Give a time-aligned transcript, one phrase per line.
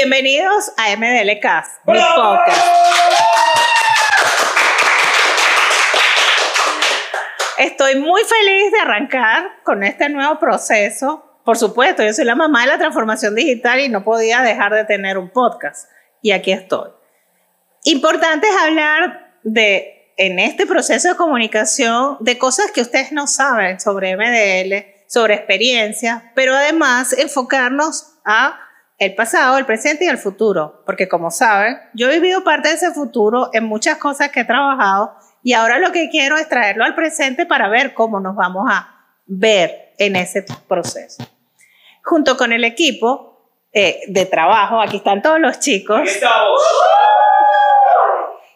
[0.00, 2.66] Bienvenidos a MDL Cast, mi podcast.
[7.58, 11.40] Estoy muy feliz de arrancar con este nuevo proceso.
[11.44, 14.84] Por supuesto, yo soy la mamá de la transformación digital y no podía dejar de
[14.84, 15.90] tener un podcast.
[16.22, 16.90] Y aquí estoy.
[17.82, 23.80] Importante es hablar de, en este proceso de comunicación, de cosas que ustedes no saben
[23.80, 28.60] sobre MDL, sobre experiencias, pero además enfocarnos a
[28.98, 32.74] el pasado, el presente y el futuro, porque como saben, yo he vivido parte de
[32.74, 36.84] ese futuro en muchas cosas que he trabajado y ahora lo que quiero es traerlo
[36.84, 41.24] al presente para ver cómo nos vamos a ver en ese proceso.
[42.02, 46.00] Junto con el equipo eh, de trabajo, aquí están todos los chicos.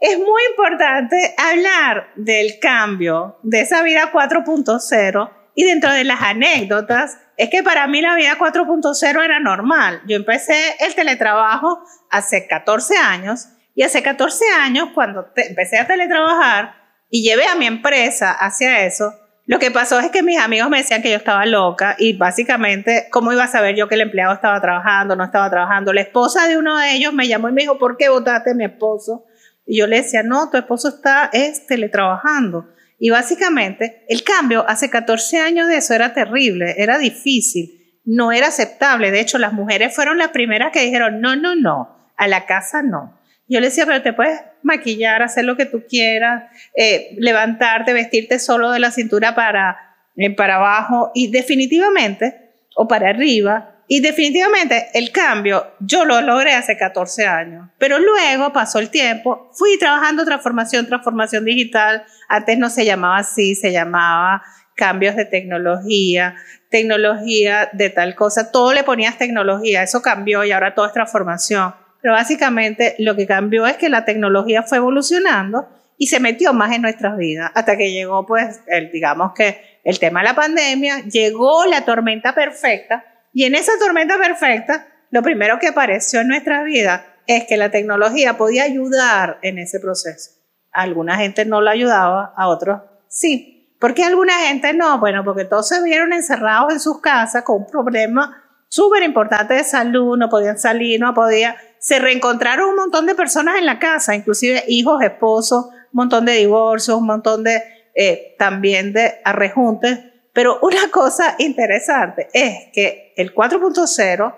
[0.00, 7.18] Es muy importante hablar del cambio de esa vida 4.0 y dentro de las anécdotas
[7.36, 10.02] es que para mí la vida 4.0 era normal.
[10.06, 16.74] Yo empecé el teletrabajo hace 14 años y hace 14 años cuando empecé a teletrabajar
[17.10, 19.14] y llevé a mi empresa hacia eso,
[19.46, 23.08] lo que pasó es que mis amigos me decían que yo estaba loca y básicamente,
[23.10, 25.92] ¿cómo iba a saber yo que el empleado estaba trabajando, no estaba trabajando?
[25.92, 28.54] La esposa de uno de ellos me llamó y me dijo, ¿por qué votaste a
[28.54, 29.26] mi esposo?
[29.66, 32.70] Y yo le decía, no, tu esposo está es teletrabajando.
[32.98, 38.48] Y básicamente el cambio hace 14 años de eso era terrible, era difícil, no era
[38.48, 39.10] aceptable.
[39.10, 42.82] De hecho, las mujeres fueron las primeras que dijeron, no, no, no, a la casa
[42.82, 43.18] no.
[43.48, 48.38] Yo le decía, pero te puedes maquillar, hacer lo que tú quieras, eh, levantarte, vestirte
[48.38, 49.76] solo de la cintura para,
[50.16, 56.54] eh, para abajo y definitivamente, o para arriba, y definitivamente el cambio yo lo logré
[56.54, 62.70] hace 14 años, pero luego pasó el tiempo, fui trabajando transformación, transformación digital, antes no
[62.70, 64.42] se llamaba así, se llamaba
[64.74, 66.34] cambios de tecnología,
[66.70, 71.74] tecnología de tal cosa, todo le ponías tecnología, eso cambió y ahora todo es transformación.
[72.00, 76.72] Pero básicamente lo que cambió es que la tecnología fue evolucionando y se metió más
[76.72, 81.00] en nuestras vidas hasta que llegó pues el, digamos que el tema de la pandemia,
[81.04, 86.62] llegó la tormenta perfecta y en esa tormenta perfecta, lo primero que apareció en nuestra
[86.62, 90.30] vida es que la tecnología podía ayudar en ese proceso.
[90.72, 92.80] Alguna gente no la ayudaba, a otros
[93.14, 93.76] sí.
[93.80, 94.98] ¿Por qué alguna gente no?
[94.98, 99.64] Bueno, porque todos se vieron encerrados en sus casas con un problema súper importante de
[99.64, 101.54] salud, no podían salir, no podían.
[101.78, 106.32] Se reencontraron un montón de personas en la casa, inclusive hijos, esposos, un montón de
[106.32, 107.62] divorcios, un montón de
[107.94, 110.00] eh, también de arrejuntes
[110.34, 114.36] pero una cosa interesante es que el 4.0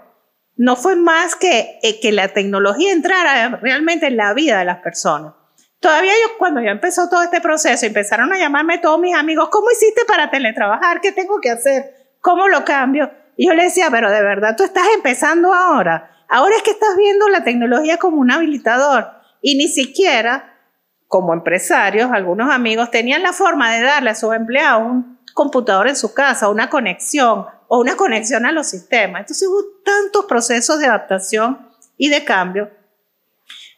[0.58, 4.78] no fue más que eh, que la tecnología entrara realmente en la vida de las
[4.78, 5.34] personas.
[5.80, 9.70] Todavía yo, cuando ya empezó todo este proceso, empezaron a llamarme todos mis amigos, ¿cómo
[9.70, 11.00] hiciste para teletrabajar?
[11.00, 12.14] ¿Qué tengo que hacer?
[12.20, 13.10] ¿Cómo lo cambio?
[13.36, 16.10] Y yo le decía, pero de verdad tú estás empezando ahora.
[16.28, 19.10] Ahora es que estás viendo la tecnología como un habilitador.
[19.42, 20.56] Y ni siquiera,
[21.06, 25.96] como empresarios, algunos amigos tenían la forma de darle a sus empleados un computador en
[25.96, 29.20] su casa, una conexión o una conexión a los sistemas.
[29.20, 32.70] Entonces hubo tantos procesos de adaptación y de cambio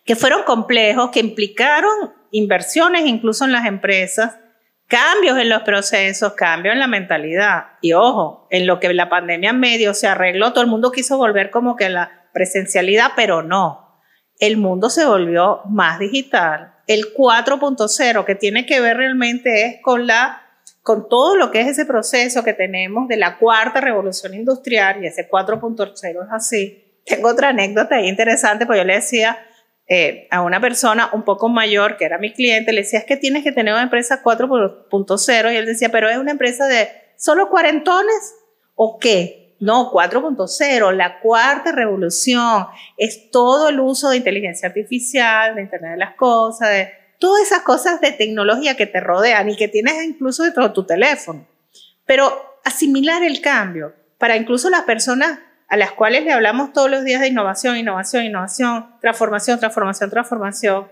[0.04, 4.38] que fueron complejos, que implicaron inversiones incluso en las empresas,
[4.86, 7.72] cambios en los procesos, cambios en la mentalidad.
[7.82, 11.50] Y ojo, en lo que la pandemia medio se arregló, todo el mundo quiso volver
[11.50, 14.00] como que a la presencialidad, pero no.
[14.38, 16.76] El mundo se volvió más digital.
[16.86, 20.47] El 4.0, que tiene que ver realmente es con la
[20.88, 25.06] con todo lo que es ese proceso que tenemos de la cuarta revolución industrial, y
[25.06, 27.02] ese 4.0 es así.
[27.04, 29.38] Tengo otra anécdota interesante, pues yo le decía
[29.86, 33.18] eh, a una persona un poco mayor, que era mi cliente, le decía, es que
[33.18, 36.88] tienes que tener una empresa 4.0, y él decía, pero es una empresa de
[37.18, 38.34] solo cuarentones,
[38.74, 39.56] ¿o qué?
[39.60, 42.64] No, 4.0, la cuarta revolución,
[42.96, 46.88] es todo el uso de inteligencia artificial, de Internet de las Cosas, de
[47.18, 50.84] todas esas cosas de tecnología que te rodean y que tienes incluso dentro de tu
[50.84, 51.46] teléfono.
[52.06, 55.38] Pero asimilar el cambio para incluso las personas
[55.68, 60.88] a las cuales le hablamos todos los días de innovación, innovación, innovación, transformación, transformación, transformación,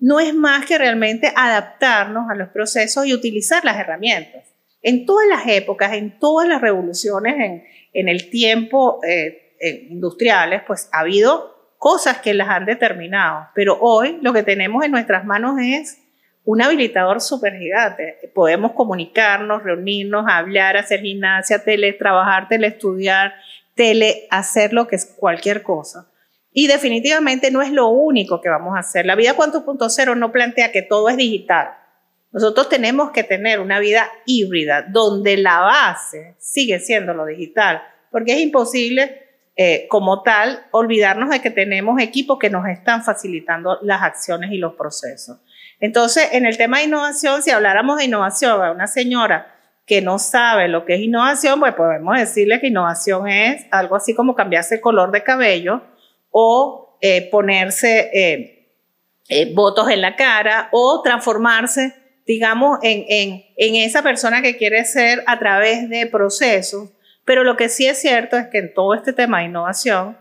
[0.00, 4.44] no es más que realmente adaptarnos a los procesos y utilizar las herramientas.
[4.82, 10.62] En todas las épocas, en todas las revoluciones en, en el tiempo eh, eh, industriales,
[10.66, 11.53] pues ha habido
[11.84, 15.98] cosas que las han determinado, pero hoy lo que tenemos en nuestras manos es
[16.42, 18.30] un habilitador súper gigante.
[18.34, 23.34] Podemos comunicarnos, reunirnos, hablar, hacer gimnasia, teletrabajar, teleestudiar,
[23.74, 26.10] tele hacer lo que es cualquier cosa.
[26.54, 29.04] Y definitivamente no es lo único que vamos a hacer.
[29.04, 31.68] La vida 4.0 no plantea que todo es digital.
[32.32, 38.32] Nosotros tenemos que tener una vida híbrida donde la base sigue siendo lo digital, porque
[38.32, 39.23] es imposible
[39.56, 44.58] eh, como tal, olvidarnos de que tenemos equipos que nos están facilitando las acciones y
[44.58, 45.38] los procesos.
[45.80, 49.54] Entonces, en el tema de innovación, si habláramos de innovación a una señora
[49.86, 54.14] que no sabe lo que es innovación, pues podemos decirle que innovación es algo así
[54.14, 55.82] como cambiarse el color de cabello
[56.30, 58.70] o eh, ponerse eh,
[59.28, 61.94] eh, votos en la cara o transformarse,
[62.26, 66.88] digamos, en esa persona que quiere ser a través de procesos.
[67.24, 70.18] Pero lo que sí es cierto es que en todo este tema de innovación,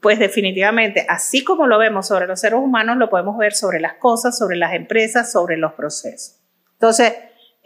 [0.00, 3.94] pues definitivamente, así como lo vemos sobre los seres humanos, lo podemos ver sobre las
[3.94, 6.40] cosas, sobre las empresas, sobre los procesos.
[6.74, 7.14] Entonces,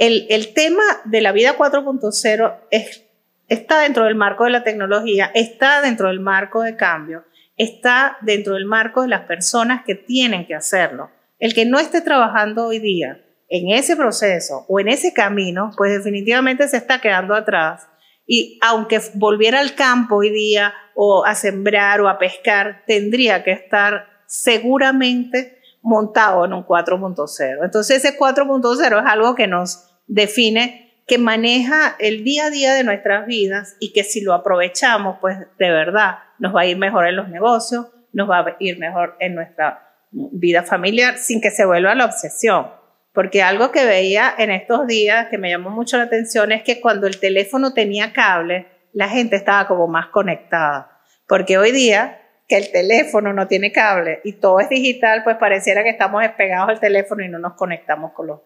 [0.00, 2.58] el, tema de la vida 4.0
[3.48, 7.24] está dentro del marco de la tecnología, está dentro del marco de cambio,
[7.58, 11.10] está dentro del marco de las personas que tienen que hacerlo.
[11.38, 15.92] El que no esté trabajando hoy día en ese proceso o en ese camino, pues
[15.92, 17.89] definitivamente se está quedando atrás.
[18.32, 23.50] Y aunque volviera al campo hoy día o a sembrar o a pescar, tendría que
[23.50, 27.64] estar seguramente montado en un 4.0.
[27.64, 32.84] Entonces ese 4.0 es algo que nos define que maneja el día a día de
[32.84, 37.08] nuestras vidas y que si lo aprovechamos, pues de verdad nos va a ir mejor
[37.08, 41.64] en los negocios, nos va a ir mejor en nuestra vida familiar sin que se
[41.64, 42.68] vuelva la obsesión.
[43.12, 46.80] Porque algo que veía en estos días que me llamó mucho la atención es que
[46.80, 51.00] cuando el teléfono tenía cable, la gente estaba como más conectada.
[51.26, 55.84] Porque hoy día que el teléfono no tiene cable y todo es digital, pues pareciera
[55.84, 58.40] que estamos despegados al teléfono y no nos conectamos con los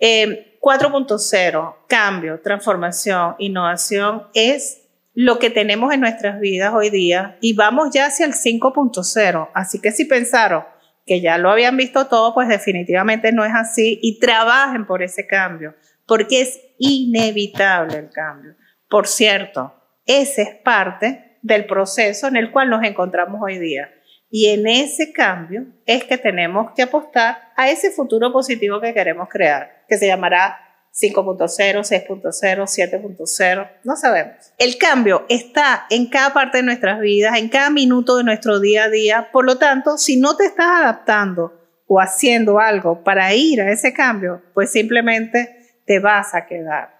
[0.00, 4.82] 4.0, eh, cambio, transformación, innovación, es
[5.14, 9.48] lo que tenemos en nuestras vidas hoy día y vamos ya hacia el 5.0.
[9.54, 10.64] Así que si pensaron
[11.08, 15.26] que ya lo habían visto todo, pues definitivamente no es así y trabajen por ese
[15.26, 15.74] cambio,
[16.06, 18.54] porque es inevitable el cambio.
[18.88, 19.74] Por cierto,
[20.06, 23.90] ese es parte del proceso en el cual nos encontramos hoy día.
[24.30, 29.28] Y en ese cambio es que tenemos que apostar a ese futuro positivo que queremos
[29.30, 30.67] crear, que se llamará
[31.00, 34.52] 5.0, 6.0, 7.0, no sabemos.
[34.58, 38.84] El cambio está en cada parte de nuestras vidas, en cada minuto de nuestro día
[38.84, 39.28] a día.
[39.30, 41.52] Por lo tanto, si no te estás adaptando
[41.86, 46.98] o haciendo algo para ir a ese cambio, pues simplemente te vas a quedar.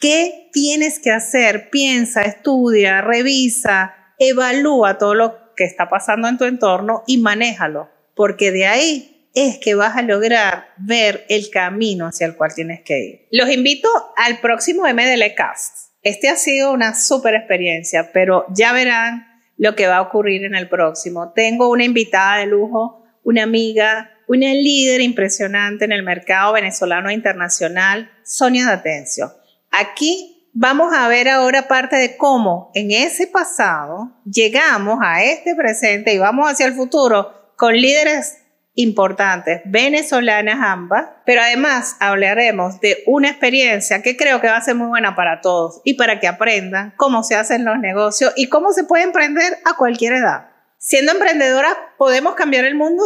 [0.00, 1.70] ¿Qué tienes que hacer?
[1.70, 8.50] Piensa, estudia, revisa, evalúa todo lo que está pasando en tu entorno y manéjalo, porque
[8.50, 12.98] de ahí es que vas a lograr ver el camino hacia el cual tienes que
[12.98, 13.28] ir.
[13.30, 15.90] Los invito al próximo MDL Cast.
[16.02, 20.54] Este ha sido una súper experiencia, pero ya verán lo que va a ocurrir en
[20.54, 21.32] el próximo.
[21.32, 27.14] Tengo una invitada de lujo, una amiga, una líder impresionante en el mercado venezolano e
[27.14, 29.32] internacional, Sonia Datencio.
[29.70, 36.14] Aquí vamos a ver ahora parte de cómo en ese pasado llegamos a este presente
[36.14, 38.38] y vamos hacia el futuro con líderes
[38.74, 44.74] importantes, venezolanas ambas, pero además hablaremos de una experiencia que creo que va a ser
[44.74, 48.72] muy buena para todos y para que aprendan cómo se hacen los negocios y cómo
[48.72, 50.50] se puede emprender a cualquier edad.
[50.78, 53.04] Siendo emprendedoras, ¿podemos cambiar el mundo?